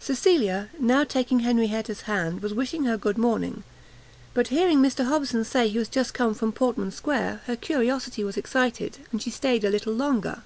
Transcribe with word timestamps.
Cecilia 0.00 0.70
now, 0.80 1.04
taking 1.04 1.38
Henrietta's 1.38 2.00
hand, 2.00 2.42
was 2.42 2.52
wishing 2.52 2.82
her 2.86 2.96
good 2.96 3.16
morning; 3.16 3.62
but 4.34 4.48
hearing 4.48 4.82
Mr 4.82 5.04
Hobson 5.06 5.44
say 5.44 5.68
he 5.68 5.78
was 5.78 5.88
just 5.88 6.14
come 6.14 6.34
from 6.34 6.50
Portman 6.50 6.90
square, 6.90 7.42
her 7.46 7.54
curiosity 7.54 8.24
was 8.24 8.36
excited, 8.36 8.98
and 9.12 9.22
she 9.22 9.30
stayed 9.30 9.62
a 9.62 9.70
little 9.70 9.92
longer. 9.92 10.42